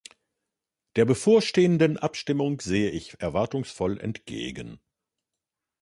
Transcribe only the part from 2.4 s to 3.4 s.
sehe ich